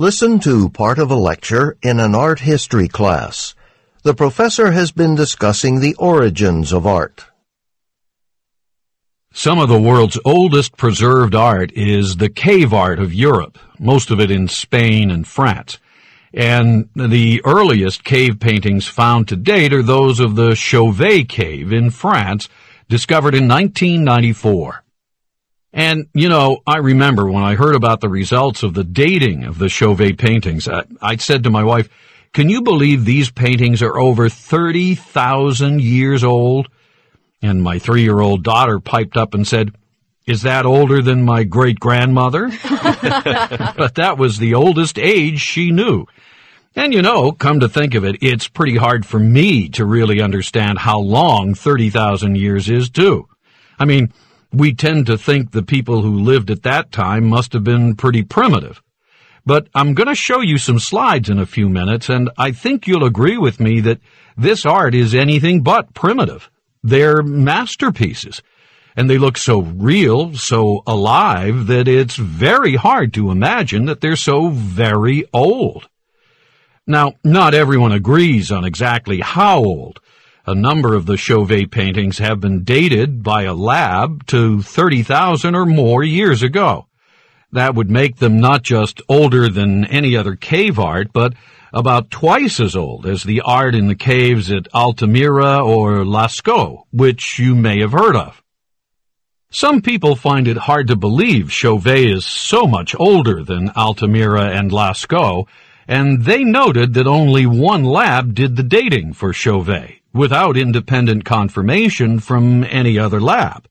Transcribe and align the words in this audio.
Listen 0.00 0.38
to 0.38 0.68
part 0.68 1.00
of 1.00 1.10
a 1.10 1.16
lecture 1.16 1.76
in 1.82 1.98
an 1.98 2.14
art 2.14 2.38
history 2.38 2.86
class. 2.86 3.56
The 4.04 4.14
professor 4.14 4.70
has 4.70 4.92
been 4.92 5.16
discussing 5.16 5.80
the 5.80 5.96
origins 5.96 6.72
of 6.72 6.86
art. 6.86 7.24
Some 9.32 9.58
of 9.58 9.68
the 9.68 9.80
world's 9.80 10.16
oldest 10.24 10.76
preserved 10.76 11.34
art 11.34 11.72
is 11.74 12.14
the 12.14 12.28
cave 12.28 12.72
art 12.72 13.00
of 13.00 13.12
Europe, 13.12 13.58
most 13.80 14.12
of 14.12 14.20
it 14.20 14.30
in 14.30 14.46
Spain 14.46 15.10
and 15.10 15.26
France. 15.26 15.78
And 16.32 16.88
the 16.94 17.42
earliest 17.44 18.04
cave 18.04 18.38
paintings 18.38 18.86
found 18.86 19.26
to 19.26 19.36
date 19.36 19.72
are 19.72 19.82
those 19.82 20.20
of 20.20 20.36
the 20.36 20.54
Chauvet 20.54 21.28
Cave 21.28 21.72
in 21.72 21.90
France, 21.90 22.48
discovered 22.88 23.34
in 23.34 23.48
1994. 23.48 24.84
And, 25.72 26.06
you 26.14 26.28
know, 26.28 26.58
I 26.66 26.78
remember 26.78 27.30
when 27.30 27.42
I 27.42 27.54
heard 27.54 27.74
about 27.74 28.00
the 28.00 28.08
results 28.08 28.62
of 28.62 28.74
the 28.74 28.84
dating 28.84 29.44
of 29.44 29.58
the 29.58 29.68
Chauvet 29.68 30.18
paintings, 30.18 30.66
I, 30.66 30.84
I 31.00 31.16
said 31.16 31.44
to 31.44 31.50
my 31.50 31.62
wife, 31.62 31.88
can 32.32 32.48
you 32.48 32.62
believe 32.62 33.04
these 33.04 33.30
paintings 33.30 33.82
are 33.82 33.98
over 33.98 34.28
30,000 34.28 35.80
years 35.80 36.24
old? 36.24 36.68
And 37.42 37.62
my 37.62 37.78
three-year-old 37.78 38.42
daughter 38.42 38.80
piped 38.80 39.16
up 39.16 39.34
and 39.34 39.46
said, 39.46 39.72
is 40.26 40.42
that 40.42 40.66
older 40.66 41.00
than 41.00 41.24
my 41.24 41.44
great 41.44 41.80
grandmother? 41.80 42.48
but 42.68 43.94
that 43.94 44.16
was 44.18 44.38
the 44.38 44.54
oldest 44.54 44.98
age 44.98 45.40
she 45.40 45.70
knew. 45.70 46.06
And 46.76 46.92
you 46.92 47.00
know, 47.00 47.32
come 47.32 47.60
to 47.60 47.68
think 47.68 47.94
of 47.94 48.04
it, 48.04 48.22
it's 48.22 48.46
pretty 48.46 48.76
hard 48.76 49.06
for 49.06 49.18
me 49.18 49.70
to 49.70 49.86
really 49.86 50.20
understand 50.20 50.78
how 50.78 51.00
long 51.00 51.54
30,000 51.54 52.36
years 52.36 52.68
is 52.68 52.90
too. 52.90 53.26
I 53.78 53.86
mean, 53.86 54.12
we 54.52 54.74
tend 54.74 55.06
to 55.06 55.18
think 55.18 55.50
the 55.50 55.62
people 55.62 56.02
who 56.02 56.18
lived 56.20 56.50
at 56.50 56.62
that 56.62 56.90
time 56.90 57.26
must 57.26 57.52
have 57.52 57.64
been 57.64 57.94
pretty 57.96 58.22
primitive. 58.22 58.82
But 59.44 59.68
I'm 59.74 59.94
going 59.94 60.08
to 60.08 60.14
show 60.14 60.40
you 60.40 60.58
some 60.58 60.78
slides 60.78 61.30
in 61.30 61.38
a 61.38 61.46
few 61.46 61.68
minutes, 61.68 62.08
and 62.08 62.30
I 62.36 62.52
think 62.52 62.86
you'll 62.86 63.04
agree 63.04 63.38
with 63.38 63.60
me 63.60 63.80
that 63.80 64.00
this 64.36 64.66
art 64.66 64.94
is 64.94 65.14
anything 65.14 65.62
but 65.62 65.94
primitive. 65.94 66.50
They're 66.82 67.22
masterpieces. 67.22 68.42
And 68.96 69.08
they 69.08 69.16
look 69.16 69.36
so 69.36 69.60
real, 69.60 70.34
so 70.34 70.82
alive, 70.86 71.66
that 71.68 71.86
it's 71.86 72.16
very 72.16 72.74
hard 72.74 73.14
to 73.14 73.30
imagine 73.30 73.84
that 73.86 74.00
they're 74.00 74.16
so 74.16 74.48
very 74.48 75.24
old. 75.32 75.88
Now, 76.86 77.14
not 77.22 77.54
everyone 77.54 77.92
agrees 77.92 78.50
on 78.50 78.64
exactly 78.64 79.20
how 79.20 79.58
old. 79.58 80.00
A 80.48 80.54
number 80.54 80.94
of 80.94 81.04
the 81.04 81.18
Chauvet 81.18 81.70
paintings 81.70 82.16
have 82.16 82.40
been 82.40 82.64
dated 82.64 83.22
by 83.22 83.42
a 83.42 83.52
lab 83.52 84.24
to 84.28 84.62
30,000 84.62 85.54
or 85.54 85.66
more 85.66 86.02
years 86.02 86.42
ago. 86.42 86.86
That 87.52 87.74
would 87.74 87.90
make 87.90 88.16
them 88.16 88.40
not 88.40 88.62
just 88.62 89.02
older 89.10 89.50
than 89.50 89.84
any 89.84 90.16
other 90.16 90.36
cave 90.36 90.78
art, 90.78 91.08
but 91.12 91.34
about 91.70 92.10
twice 92.10 92.60
as 92.60 92.74
old 92.74 93.04
as 93.04 93.24
the 93.24 93.42
art 93.42 93.74
in 93.74 93.88
the 93.88 93.94
caves 93.94 94.50
at 94.50 94.74
Altamira 94.74 95.62
or 95.62 96.02
Lascaux, 96.02 96.84
which 96.92 97.38
you 97.38 97.54
may 97.54 97.80
have 97.80 97.92
heard 97.92 98.16
of. 98.16 98.42
Some 99.50 99.82
people 99.82 100.16
find 100.16 100.48
it 100.48 100.56
hard 100.56 100.86
to 100.86 100.96
believe 100.96 101.52
Chauvet 101.52 102.08
is 102.08 102.24
so 102.24 102.66
much 102.66 102.94
older 102.98 103.44
than 103.44 103.70
Altamira 103.76 104.46
and 104.46 104.70
Lascaux, 104.70 105.46
and 105.86 106.24
they 106.24 106.42
noted 106.42 106.94
that 106.94 107.06
only 107.06 107.44
one 107.44 107.84
lab 107.84 108.34
did 108.34 108.56
the 108.56 108.62
dating 108.62 109.12
for 109.12 109.34
Chauvet, 109.34 109.97
without 110.18 110.56
independent 110.56 111.24
confirmation 111.24 112.18
from 112.18 112.64
any 112.64 112.98
other 112.98 113.20
lab. 113.20 113.68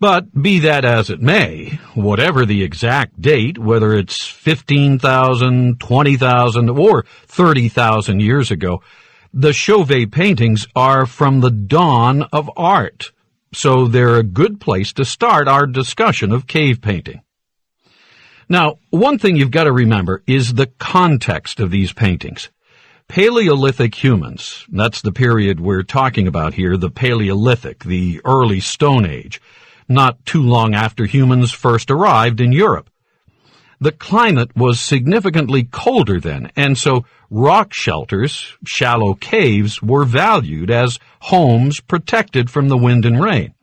But 0.00 0.42
be 0.42 0.60
that 0.60 0.86
as 0.86 1.10
it 1.10 1.20
may, 1.20 1.78
whatever 1.94 2.46
the 2.46 2.62
exact 2.62 3.20
date, 3.20 3.58
whether 3.58 3.92
it's 3.92 4.24
15,000, 4.24 5.78
20,000, 5.78 6.70
or 6.70 7.04
30,000 7.26 8.20
years 8.20 8.50
ago, 8.50 8.82
the 9.34 9.52
Chauvet 9.52 10.10
paintings 10.10 10.66
are 10.74 11.04
from 11.04 11.40
the 11.40 11.50
dawn 11.50 12.22
of 12.32 12.50
art, 12.56 13.12
so 13.52 13.86
they're 13.86 14.16
a 14.16 14.22
good 14.22 14.60
place 14.60 14.94
to 14.94 15.04
start 15.04 15.46
our 15.46 15.66
discussion 15.66 16.32
of 16.32 16.46
cave 16.46 16.80
painting. 16.80 17.20
Now, 18.48 18.78
one 18.88 19.18
thing 19.18 19.36
you've 19.36 19.50
got 19.50 19.64
to 19.64 19.72
remember 19.72 20.22
is 20.26 20.54
the 20.54 20.70
context 20.78 21.60
of 21.60 21.70
these 21.70 21.92
paintings. 21.92 22.48
Paleolithic 23.08 23.94
humans, 23.94 24.66
that's 24.70 25.00
the 25.00 25.12
period 25.12 25.60
we're 25.60 25.82
talking 25.82 26.28
about 26.28 26.52
here, 26.52 26.76
the 26.76 26.90
Paleolithic, 26.90 27.84
the 27.84 28.20
early 28.22 28.60
Stone 28.60 29.06
Age, 29.06 29.40
not 29.88 30.24
too 30.26 30.42
long 30.42 30.74
after 30.74 31.06
humans 31.06 31.50
first 31.50 31.90
arrived 31.90 32.38
in 32.38 32.52
Europe. 32.52 32.90
The 33.80 33.92
climate 33.92 34.54
was 34.54 34.78
significantly 34.78 35.64
colder 35.64 36.20
then, 36.20 36.52
and 36.54 36.76
so 36.76 37.06
rock 37.30 37.72
shelters, 37.72 38.58
shallow 38.66 39.14
caves, 39.14 39.80
were 39.80 40.04
valued 40.04 40.70
as 40.70 40.98
homes 41.20 41.80
protected 41.80 42.50
from 42.50 42.68
the 42.68 42.76
wind 42.76 43.06
and 43.06 43.22
rain. 43.22 43.54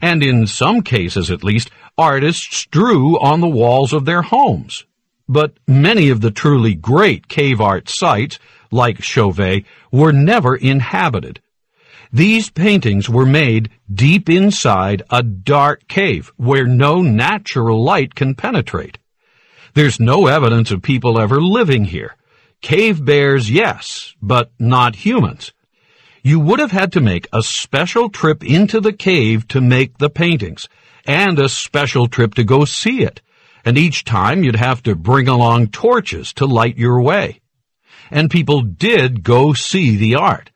And 0.00 0.22
in 0.22 0.46
some 0.46 0.80
cases 0.80 1.30
at 1.30 1.44
least, 1.44 1.70
artists 1.98 2.64
drew 2.66 3.18
on 3.20 3.42
the 3.42 3.48
walls 3.48 3.92
of 3.92 4.06
their 4.06 4.22
homes. 4.22 4.86
But 5.28 5.52
many 5.66 6.08
of 6.08 6.22
the 6.22 6.30
truly 6.30 6.74
great 6.74 7.28
cave 7.28 7.60
art 7.60 7.90
sites, 7.90 8.38
like 8.70 9.02
Chauvet, 9.02 9.64
were 9.90 10.12
never 10.12 10.56
inhabited. 10.56 11.40
These 12.12 12.50
paintings 12.50 13.08
were 13.08 13.26
made 13.26 13.70
deep 13.92 14.30
inside 14.30 15.02
a 15.10 15.22
dark 15.22 15.86
cave 15.88 16.32
where 16.36 16.66
no 16.66 17.02
natural 17.02 17.82
light 17.82 18.14
can 18.14 18.34
penetrate. 18.34 18.98
There's 19.74 20.00
no 20.00 20.26
evidence 20.26 20.70
of 20.70 20.82
people 20.82 21.20
ever 21.20 21.40
living 21.40 21.84
here. 21.84 22.16
Cave 22.62 23.04
bears, 23.04 23.50
yes, 23.50 24.14
but 24.22 24.50
not 24.58 24.96
humans. 24.96 25.52
You 26.22 26.40
would 26.40 26.58
have 26.58 26.72
had 26.72 26.92
to 26.92 27.00
make 27.00 27.28
a 27.32 27.42
special 27.42 28.08
trip 28.08 28.42
into 28.42 28.80
the 28.80 28.92
cave 28.92 29.46
to 29.48 29.60
make 29.60 29.98
the 29.98 30.10
paintings, 30.10 30.68
and 31.06 31.38
a 31.38 31.48
special 31.48 32.08
trip 32.08 32.34
to 32.34 32.44
go 32.44 32.64
see 32.64 33.02
it. 33.02 33.20
And 33.64 33.78
each 33.78 34.04
time 34.04 34.42
you'd 34.42 34.56
have 34.56 34.82
to 34.84 34.96
bring 34.96 35.28
along 35.28 35.68
torches 35.68 36.32
to 36.34 36.46
light 36.46 36.76
your 36.76 37.00
way. 37.00 37.40
And 38.10 38.30
people 38.30 38.62
did 38.62 39.22
go 39.22 39.52
see 39.52 39.96
the 39.96 40.14
art. 40.14 40.50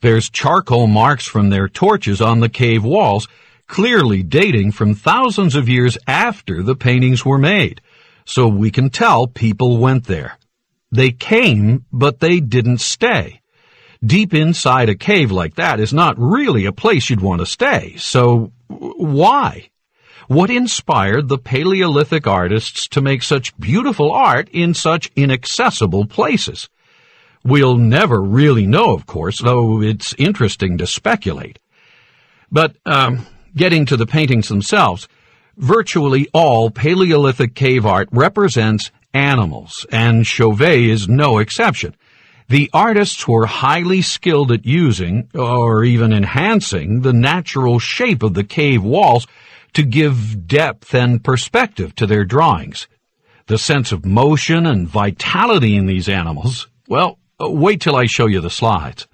There's 0.00 0.30
charcoal 0.30 0.86
marks 0.86 1.26
from 1.26 1.50
their 1.50 1.68
torches 1.68 2.20
on 2.20 2.40
the 2.40 2.48
cave 2.48 2.84
walls, 2.84 3.26
clearly 3.66 4.22
dating 4.22 4.72
from 4.72 4.94
thousands 4.94 5.54
of 5.54 5.68
years 5.68 5.98
after 6.06 6.62
the 6.62 6.76
paintings 6.76 7.24
were 7.24 7.38
made. 7.38 7.80
So 8.24 8.46
we 8.46 8.70
can 8.70 8.90
tell 8.90 9.26
people 9.26 9.78
went 9.78 10.04
there. 10.04 10.38
They 10.90 11.10
came, 11.10 11.84
but 11.92 12.20
they 12.20 12.40
didn't 12.40 12.80
stay. 12.80 13.40
Deep 14.04 14.32
inside 14.32 14.88
a 14.88 14.94
cave 14.94 15.32
like 15.32 15.56
that 15.56 15.80
is 15.80 15.92
not 15.92 16.14
really 16.18 16.66
a 16.66 16.72
place 16.72 17.10
you'd 17.10 17.20
want 17.20 17.40
to 17.40 17.46
stay. 17.46 17.96
So 17.98 18.52
why? 18.68 19.70
What 20.28 20.50
inspired 20.50 21.28
the 21.28 21.38
Paleolithic 21.38 22.26
artists 22.26 22.86
to 22.88 23.00
make 23.00 23.22
such 23.22 23.58
beautiful 23.58 24.12
art 24.12 24.48
in 24.50 24.74
such 24.74 25.10
inaccessible 25.16 26.06
places? 26.06 26.68
We'll 27.44 27.76
never 27.76 28.22
really 28.22 28.66
know, 28.66 28.92
of 28.92 29.06
course, 29.06 29.40
though 29.40 29.80
it's 29.82 30.14
interesting 30.18 30.78
to 30.78 30.86
speculate. 30.86 31.58
But, 32.50 32.76
um, 32.84 33.26
getting 33.56 33.86
to 33.86 33.96
the 33.96 34.06
paintings 34.06 34.48
themselves, 34.48 35.08
virtually 35.56 36.28
all 36.32 36.70
Paleolithic 36.70 37.54
cave 37.54 37.84
art 37.86 38.08
represents 38.12 38.90
animals, 39.12 39.86
and 39.90 40.26
Chauvet 40.26 40.80
is 40.80 41.08
no 41.08 41.38
exception. 41.38 41.94
The 42.48 42.70
artists 42.72 43.28
were 43.28 43.46
highly 43.46 44.00
skilled 44.00 44.52
at 44.52 44.64
using, 44.64 45.28
or 45.34 45.84
even 45.84 46.12
enhancing, 46.12 47.02
the 47.02 47.12
natural 47.12 47.78
shape 47.78 48.22
of 48.22 48.34
the 48.34 48.44
cave 48.44 48.82
walls 48.82 49.26
to 49.74 49.82
give 49.82 50.46
depth 50.46 50.94
and 50.94 51.22
perspective 51.22 51.94
to 51.96 52.06
their 52.06 52.24
drawings. 52.24 52.88
The 53.46 53.58
sense 53.58 53.92
of 53.92 54.06
motion 54.06 54.66
and 54.66 54.88
vitality 54.88 55.76
in 55.76 55.86
these 55.86 56.08
animals, 56.08 56.68
well, 56.88 57.18
Uh, 57.40 57.48
wait 57.50 57.80
till 57.80 57.96
I 57.96 58.06
show 58.06 58.26
you 58.26 58.40
the 58.40 58.50
slides. 58.50 59.06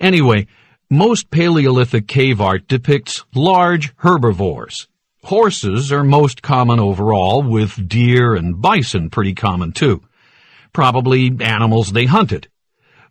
Anyway, 0.00 0.46
most 0.90 1.30
Paleolithic 1.30 2.06
cave 2.06 2.40
art 2.40 2.68
depicts 2.68 3.24
large 3.34 3.92
herbivores. 3.96 4.88
Horses 5.24 5.92
are 5.92 6.04
most 6.04 6.42
common 6.42 6.80
overall, 6.80 7.42
with 7.42 7.88
deer 7.88 8.34
and 8.34 8.60
bison 8.60 9.08
pretty 9.08 9.34
common 9.34 9.72
too. 9.72 10.02
Probably 10.72 11.34
animals 11.40 11.92
they 11.92 12.06
hunted. 12.06 12.48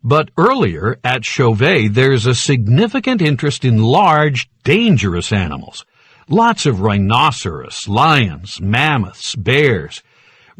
But 0.04 0.32
earlier, 0.38 1.00
at 1.04 1.24
Chauvet, 1.24 1.94
there's 1.94 2.26
a 2.26 2.36
significant 2.36 3.22
interest 3.22 3.64
in 3.64 3.82
large, 3.82 4.50
dangerous 4.64 5.32
animals. 5.32 5.86
Lots 6.28 6.66
of 6.66 6.82
rhinoceros, 6.82 7.88
lions, 7.88 8.60
mammoths, 8.60 9.36
bears, 9.36 10.02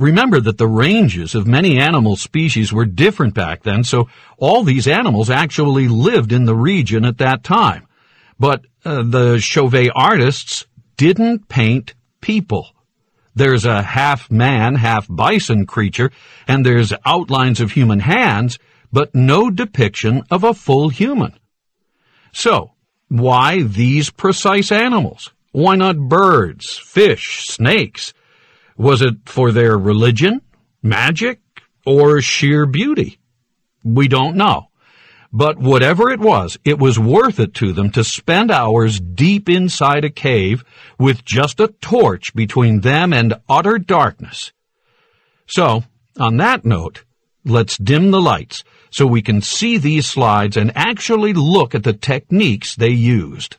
Remember 0.02 0.40
that 0.40 0.58
the 0.58 0.68
ranges 0.68 1.36
of 1.36 1.46
many 1.46 1.78
animal 1.78 2.16
species 2.16 2.74
were 2.74 2.86
different 2.86 3.36
back 3.36 3.62
then, 3.62 3.84
so 3.84 4.10
all 4.40 4.64
these 4.64 4.88
animals 4.88 5.30
actually 5.30 5.88
lived 5.88 6.32
in 6.32 6.46
the 6.46 6.56
region 6.56 7.06
at 7.06 7.20
that 7.20 7.44
time. 7.44 7.86
But 8.40 8.66
uh, 8.84 9.04
the 9.04 9.38
Chauvet 9.38 9.92
artists 9.94 10.66
didn't 10.98 11.50
paint 11.50 11.94
people. 12.20 12.72
There's 13.36 13.64
a 13.64 13.84
half 13.84 14.32
man, 14.32 14.74
half 14.74 15.06
bison 15.08 15.68
creature, 15.68 16.12
and 16.48 16.66
there's 16.66 16.94
outlines 17.06 17.60
of 17.60 17.74
human 17.74 18.00
hands, 18.00 18.58
but 18.92 19.14
no 19.14 19.52
depiction 19.52 20.24
of 20.32 20.44
a 20.44 20.56
full 20.56 20.90
human. 20.90 21.38
So, 22.34 22.72
why 23.08 23.62
these 23.62 24.10
precise 24.10 24.72
animals? 24.72 25.32
Why 25.52 25.76
not 25.76 26.00
birds, 26.00 26.76
fish, 26.76 27.46
snakes? 27.48 28.16
Was 28.82 29.04
it 29.04 29.14
for 29.26 29.52
their 29.52 29.78
religion, 29.78 30.42
magic, 30.82 31.40
or 31.86 32.20
sheer 32.20 32.66
beauty? 32.66 33.20
We 33.84 34.08
don't 34.08 34.36
know. 34.36 34.70
But 35.32 35.60
whatever 35.60 36.10
it 36.10 36.20
was, 36.20 36.58
it 36.66 36.80
was 36.80 36.98
worth 36.98 37.40
it 37.40 37.54
to 37.56 37.74
them 37.74 37.92
to 37.92 38.04
spend 38.04 38.50
hours 38.50 39.00
deep 39.00 39.48
inside 39.50 40.04
a 40.04 40.10
cave 40.10 40.64
with 40.98 41.24
just 41.24 41.60
a 41.60 41.68
torch 41.68 42.34
between 42.34 42.82
them 42.82 43.14
and 43.14 43.36
utter 43.48 43.78
darkness. 43.78 44.52
So, 45.46 45.84
on 46.18 46.38
that 46.38 46.66
note, 46.66 47.04
let's 47.46 47.78
dim 47.78 48.10
the 48.10 48.20
lights 48.20 48.64
so 48.90 49.06
we 49.06 49.22
can 49.22 49.44
see 49.44 49.78
these 49.78 50.08
slides 50.08 50.58
and 50.58 50.72
actually 50.76 51.34
look 51.34 51.76
at 51.76 51.84
the 51.84 51.94
techniques 51.94 52.76
they 52.76 52.90
used. 52.90 53.58